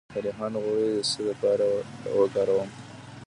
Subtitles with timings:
[0.13, 1.65] د ریحان غوړي د څه لپاره
[2.19, 2.69] وکاروم؟